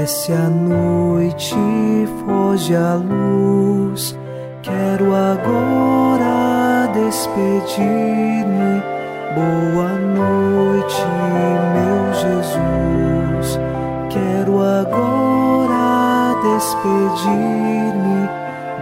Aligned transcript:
Desce 0.00 0.32
a 0.32 0.50
noite, 0.50 1.54
foge 2.26 2.74
a 2.74 2.94
luz. 2.96 4.18
Quero 4.60 5.14
agora 5.14 6.90
despedir-me. 6.92 8.82
Boa 9.36 9.92
noite, 9.94 11.00
meu 11.72 12.12
Jesus. 12.12 13.58
Quero 14.10 14.60
agora 14.60 16.34
despedir-me. 16.42 18.28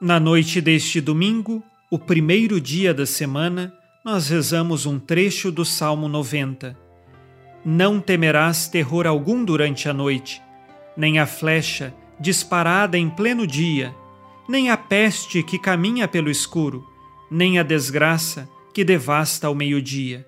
Na 0.00 0.18
noite 0.18 0.62
deste 0.62 1.00
domingo, 1.00 1.62
o 1.88 1.98
primeiro 1.98 2.60
dia 2.60 2.92
da 2.92 3.06
semana, 3.06 3.72
nós 4.04 4.28
rezamos 4.28 4.86
um 4.86 4.98
trecho 4.98 5.52
do 5.52 5.64
Salmo 5.64 6.08
90. 6.08 6.76
Não 7.64 8.00
temerás 8.00 8.66
terror 8.66 9.06
algum 9.06 9.44
durante 9.44 9.88
a 9.88 9.92
noite, 9.92 10.42
nem 10.96 11.20
a 11.20 11.26
flecha 11.26 11.94
disparada 12.18 12.98
em 12.98 13.08
pleno 13.08 13.46
dia, 13.46 13.94
nem 14.48 14.68
a 14.68 14.76
peste 14.76 15.44
que 15.44 15.58
caminha 15.58 16.08
pelo 16.08 16.28
escuro, 16.28 16.84
nem 17.30 17.58
a 17.58 17.62
desgraça 17.62 18.48
que 18.74 18.82
devasta 18.82 19.46
ao 19.46 19.54
meio-dia. 19.54 20.26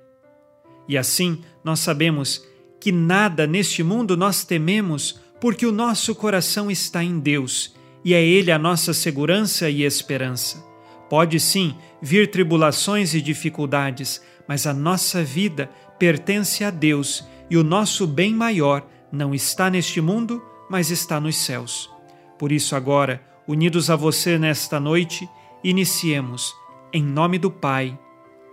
E 0.89 0.97
assim 0.97 1.43
nós 1.65 1.81
sabemos 1.81 2.47
que 2.81 2.93
nada 2.93 3.49
neste 3.49 3.83
mundo 3.83 4.17
nós 4.17 4.45
tememos, 4.45 5.19
porque 5.41 5.67
o 5.67 5.73
nosso 5.73 6.15
coração 6.15 6.71
está 6.71 7.03
em 7.03 7.19
Deus 7.19 7.75
e 8.05 8.15
é 8.15 8.25
Ele 8.25 8.53
a 8.53 8.59
nossa 8.59 8.95
segurança 8.95 9.69
e 9.69 9.83
esperança. 9.83 10.68
Pode 11.09 11.41
sim 11.41 11.75
vir 12.03 12.31
tribulações 12.31 13.15
e 13.15 13.23
dificuldades, 13.23 14.23
mas 14.47 14.67
a 14.67 14.75
nossa 14.75 15.23
vida 15.23 15.71
pertence 15.99 16.63
a 16.63 16.71
Deus 16.71 17.27
e 17.51 17.57
o 17.57 17.65
nosso 17.65 18.07
bem 18.07 18.35
maior 18.35 18.87
não 19.11 19.35
está 19.35 19.71
neste 19.71 20.01
mundo, 20.01 20.43
mas 20.69 20.91
está 20.91 21.19
nos 21.19 21.37
céus. 21.37 21.91
Por 22.39 22.53
isso, 22.53 22.77
agora, 22.77 23.23
unidos 23.47 23.89
a 23.89 23.97
você 23.97 24.39
nesta 24.39 24.79
noite, 24.79 25.29
iniciemos, 25.65 26.55
em 26.93 27.03
nome 27.03 27.39
do 27.39 27.51
Pai, 27.51 27.99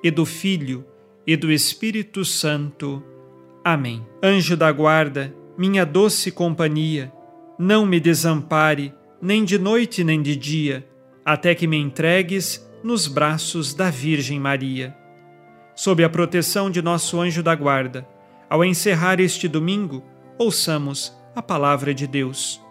e 0.01 0.09
do 0.09 0.25
Filho, 0.25 0.85
e 1.27 1.35
do 1.35 1.51
Espírito 1.51 2.23
Santo. 2.23 3.03
Amém. 3.63 4.05
Anjo 4.23 4.55
da 4.55 4.71
guarda, 4.71 5.35
minha 5.57 5.85
doce 5.85 6.31
companhia, 6.31 7.11
não 7.59 7.85
me 7.85 7.99
desampare, 7.99 8.93
nem 9.21 9.43
de 9.43 9.57
noite 9.57 10.03
nem 10.03 10.21
de 10.21 10.35
dia 10.35 10.87
até 11.25 11.55
que 11.55 11.65
me 11.65 11.75
entregues 11.75 12.63
nos 12.83 13.07
braços 13.07 13.73
da 13.73 13.89
Virgem 13.89 14.39
Maria. 14.39 14.95
Sob 15.75 16.03
a 16.03 16.09
proteção 16.09 16.69
de 16.69 16.83
nosso 16.83 17.19
anjo 17.19 17.41
da 17.41 17.55
guarda, 17.55 18.07
ao 18.47 18.63
encerrar 18.63 19.19
este 19.19 19.47
domingo, 19.47 20.03
ouçamos 20.37 21.11
a 21.35 21.41
palavra 21.41 21.95
de 21.95 22.05
Deus. 22.05 22.61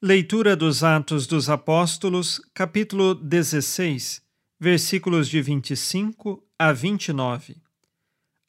Leitura 0.00 0.54
dos 0.54 0.84
Atos 0.84 1.26
dos 1.26 1.50
Apóstolos, 1.50 2.40
capítulo 2.54 3.12
16, 3.14 4.22
versículos 4.58 5.28
de 5.28 5.42
25 5.42 6.42
a 6.56 6.72
29. 6.72 7.56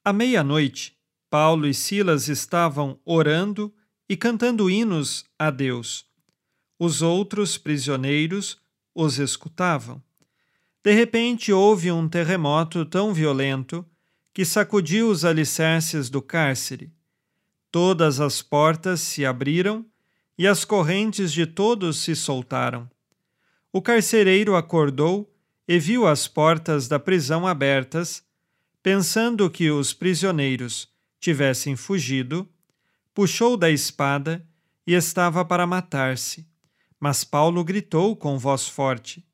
À 0.05 0.13
meia-noite, 0.13 0.95
Paulo 1.31 1.67
e 1.67 1.73
Silas 1.73 2.29
estavam 2.29 2.99
orando 3.03 3.73
e 4.07 4.15
cantando 4.15 4.69
hinos 4.69 5.25
a 5.37 5.49
Deus 5.49 6.10
os 6.83 7.03
outros 7.03 7.59
prisioneiros 7.59 8.57
os 8.95 9.19
escutavam. 9.19 10.01
De 10.83 10.91
repente 10.91 11.53
houve 11.53 11.91
um 11.91 12.09
terremoto 12.09 12.83
tão 12.83 13.13
violento 13.13 13.85
que 14.33 14.43
sacudiu 14.43 15.07
os 15.07 15.23
alicerces 15.23 16.09
do 16.09 16.23
cárcere. 16.23 16.91
Todas 17.71 18.19
as 18.19 18.41
portas 18.41 18.99
se 18.99 19.23
abriram 19.23 19.85
e 20.35 20.47
as 20.47 20.65
correntes 20.65 21.31
de 21.31 21.45
todos 21.45 21.99
se 21.99 22.15
soltaram. 22.15 22.89
O 23.71 23.79
carcereiro 23.79 24.55
acordou 24.55 25.31
e 25.67 25.77
viu 25.77 26.07
as 26.07 26.27
portas 26.27 26.87
da 26.87 26.99
prisão 26.99 27.45
abertas, 27.45 28.23
pensando 28.81 29.51
que 29.51 29.69
os 29.69 29.93
prisioneiros 29.93 30.89
tivessem 31.19 31.75
fugido, 31.75 32.49
puxou 33.13 33.55
da 33.55 33.69
espada 33.69 34.43
e 34.87 34.95
estava 34.95 35.45
para 35.45 35.67
matar-se. 35.67 36.49
Mas 37.03 37.23
Paulo 37.23 37.63
gritou 37.63 38.15
com 38.15 38.37
voz 38.37 38.67
forte: 38.67 39.25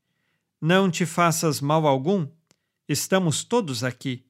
Não 0.61 0.89
te 0.89 1.05
faças 1.05 1.59
mal 1.59 1.85
algum? 1.85 2.25
Estamos 2.87 3.43
todos 3.43 3.83
aqui. 3.83 4.25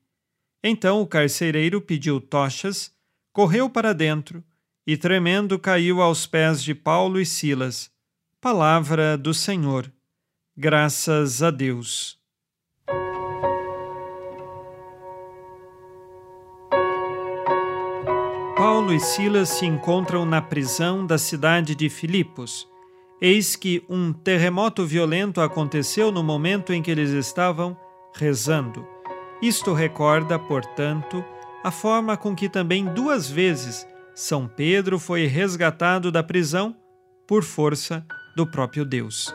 Então 0.64 1.02
o 1.04 1.08
carcereiro 1.08 1.80
pediu 1.80 2.20
tochas, 2.20 2.92
correu 3.32 3.70
para 3.70 3.94
dentro 3.94 4.44
e, 4.88 4.98
tremendo, 4.98 5.60
caiu 5.60 6.02
aos 6.02 6.26
pés 6.26 6.64
de 6.64 6.74
Paulo 6.74 7.22
e 7.22 7.26
Silas. 7.28 7.92
Palavra 8.42 9.16
do 9.16 9.36
Senhor. 9.36 9.92
Graças 10.58 11.44
a 11.44 11.52
Deus. 11.52 12.18
Paulo 18.58 18.92
e 18.92 19.00
Silas 19.00 19.50
se 19.50 19.68
encontram 19.68 20.26
na 20.26 20.42
prisão 20.42 21.06
da 21.06 21.20
cidade 21.20 21.76
de 21.76 21.88
Filipos 21.88 22.68
Eis 23.20 23.56
que 23.56 23.84
um 23.90 24.14
terremoto 24.14 24.86
violento 24.86 25.42
aconteceu 25.42 26.12
no 26.12 26.24
momento 26.24 26.72
em 26.72 26.84
que 26.84 26.92
eles 26.92 27.10
estavam 27.10 27.76
rezando. 28.14 28.86
Isto 29.42 29.74
recorda, 29.74 30.38
portanto, 30.38 31.26
a 31.64 31.72
forma 31.72 32.16
com 32.16 32.36
que 32.36 32.48
também 32.48 32.86
duas 32.86 33.28
vezes 33.28 33.88
São 34.14 34.48
Pedro 34.48 35.00
foi 35.00 35.26
resgatado 35.26 36.12
da 36.12 36.22
prisão 36.22 36.76
por 37.28 37.44
força 37.44 38.06
do 38.36 38.46
próprio 38.46 38.86
Deus. 38.86 39.34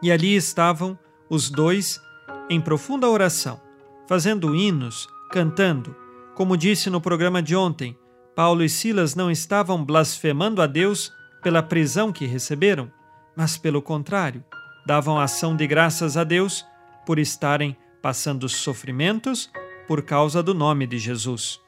E 0.00 0.10
ali 0.10 0.36
estavam 0.36 0.96
os 1.28 1.50
dois 1.50 2.00
em 2.48 2.60
profunda 2.60 3.08
oração, 3.08 3.60
fazendo 4.08 4.54
hinos, 4.54 5.08
cantando. 5.30 5.94
Como 6.34 6.56
disse 6.56 6.88
no 6.88 7.00
programa 7.00 7.42
de 7.42 7.56
ontem, 7.56 7.96
Paulo 8.34 8.62
e 8.62 8.68
Silas 8.68 9.14
não 9.14 9.30
estavam 9.30 9.84
blasfemando 9.84 10.62
a 10.62 10.66
Deus 10.66 11.12
pela 11.42 11.62
prisão 11.62 12.12
que 12.12 12.24
receberam, 12.24 12.90
mas, 13.36 13.56
pelo 13.56 13.82
contrário, 13.82 14.44
davam 14.86 15.18
ação 15.18 15.56
de 15.56 15.66
graças 15.66 16.16
a 16.16 16.24
Deus 16.24 16.64
por 17.04 17.18
estarem 17.18 17.76
passando 18.00 18.48
sofrimentos 18.48 19.50
por 19.86 20.02
causa 20.02 20.42
do 20.42 20.54
nome 20.54 20.86
de 20.86 20.98
Jesus. 20.98 21.60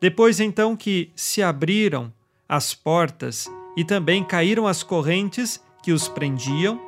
Depois, 0.00 0.40
então, 0.40 0.76
que 0.76 1.10
se 1.16 1.42
abriram 1.42 2.12
as 2.48 2.74
portas 2.74 3.50
e 3.76 3.84
também 3.84 4.22
caíram 4.22 4.66
as 4.66 4.82
correntes 4.82 5.62
que 5.82 5.92
os 5.92 6.08
prendiam, 6.08 6.80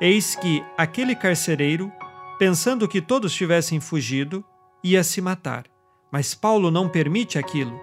eis 0.00 0.36
que 0.36 0.64
aquele 0.76 1.14
carcereiro, 1.14 1.90
pensando 2.38 2.88
que 2.88 3.00
todos 3.00 3.34
tivessem 3.34 3.80
fugido, 3.80 4.44
ia 4.82 5.02
se 5.02 5.20
matar. 5.20 5.64
Mas 6.10 6.34
Paulo 6.34 6.70
não 6.70 6.88
permite 6.88 7.38
aquilo. 7.38 7.78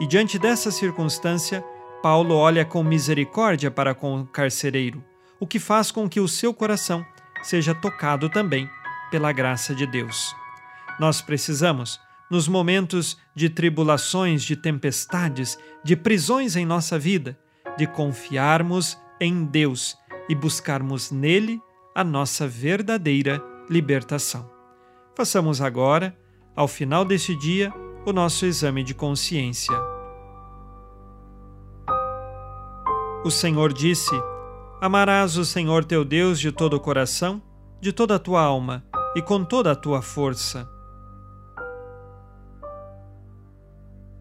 E 0.00 0.06
diante 0.06 0.38
dessa 0.38 0.70
circunstância, 0.70 1.64
Paulo 2.02 2.36
olha 2.36 2.64
com 2.64 2.82
misericórdia 2.82 3.70
para 3.70 3.94
com 3.94 4.20
o 4.20 4.26
carcereiro, 4.26 5.04
o 5.40 5.46
que 5.46 5.58
faz 5.58 5.90
com 5.90 6.08
que 6.08 6.20
o 6.20 6.28
seu 6.28 6.54
coração 6.54 7.04
seja 7.42 7.74
tocado 7.74 8.28
também 8.28 8.68
pela 9.10 9.32
graça 9.32 9.74
de 9.74 9.86
Deus. 9.86 10.34
Nós 11.00 11.20
precisamos, 11.20 12.00
nos 12.30 12.46
momentos 12.46 13.16
de 13.34 13.48
tribulações, 13.48 14.42
de 14.42 14.56
tempestades, 14.56 15.58
de 15.82 15.96
prisões 15.96 16.56
em 16.56 16.66
nossa 16.66 16.98
vida, 16.98 17.38
de 17.76 17.86
confiarmos 17.86 18.98
em 19.20 19.44
Deus 19.44 19.96
e 20.28 20.34
buscarmos 20.34 21.10
nele 21.10 21.60
a 21.94 22.04
nossa 22.04 22.46
verdadeira 22.46 23.42
libertação. 23.68 24.48
Façamos 25.16 25.60
agora, 25.60 26.16
ao 26.54 26.68
final 26.68 27.04
deste 27.04 27.34
dia, 27.36 27.72
o 28.06 28.12
nosso 28.12 28.46
exame 28.46 28.84
de 28.84 28.94
consciência. 28.94 29.97
O 33.24 33.30
Senhor 33.30 33.72
disse: 33.72 34.14
Amarás 34.80 35.36
o 35.36 35.44
Senhor 35.44 35.84
teu 35.84 36.04
Deus 36.04 36.38
de 36.38 36.52
todo 36.52 36.74
o 36.74 36.80
coração, 36.80 37.42
de 37.80 37.92
toda 37.92 38.14
a 38.14 38.18
tua 38.18 38.40
alma 38.40 38.84
e 39.14 39.20
com 39.20 39.44
toda 39.44 39.72
a 39.72 39.76
tua 39.76 40.00
força. 40.00 40.68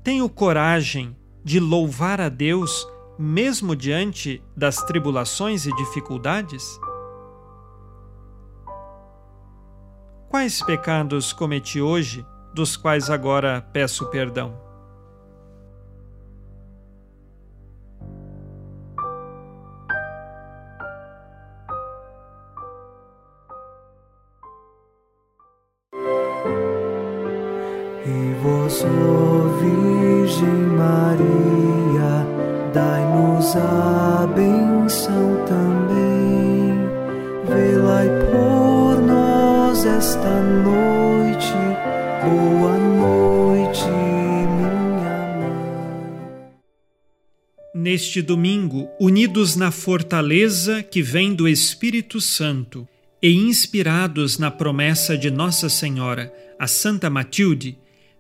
Tenho 0.04 0.28
coragem 0.28 1.16
de 1.44 1.60
louvar 1.60 2.20
a 2.20 2.30
Deus 2.30 2.88
mesmo 3.20 3.76
diante 3.76 4.44
das 4.56 4.78
tribulações 4.78 5.66
e 5.66 5.76
dificuldades? 5.76 6.80
Quais 10.30 10.62
pecados 10.62 11.34
cometi 11.34 11.82
hoje, 11.82 12.26
dos 12.54 12.76
quais 12.76 13.10
agora 13.10 13.62
peço 13.74 14.06
perdão? 14.08 14.67
Ó 28.84 29.48
Virgem 29.60 30.68
Maria, 30.78 32.28
dai-nos 32.72 33.56
a 33.56 34.28
benção 34.36 35.46
também. 35.48 36.78
Velai 37.48 38.08
por 38.30 39.02
nós 39.02 39.84
esta 39.84 40.44
noite. 40.62 41.54
Boa 42.24 42.78
noite, 42.78 43.84
minha 43.86 44.70
mãe. 45.40 46.52
Neste 47.74 48.22
domingo, 48.22 48.88
unidos 49.00 49.56
na 49.56 49.72
fortaleza 49.72 50.84
que 50.84 51.02
vem 51.02 51.34
do 51.34 51.48
Espírito 51.48 52.22
Santo 52.22 52.88
e 53.24 53.34
inspirados 53.34 54.38
na 54.38 54.52
promessa 54.52 55.18
de 55.18 55.32
Nossa 55.32 55.68
Senhora, 55.68 56.32
a 56.60 56.68
Santa 56.68 57.10
Matilde, 57.10 57.80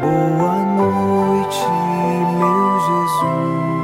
Boa 0.00 0.64
noite, 0.64 1.66
meu 2.38 2.80
Jesus. 2.86 3.77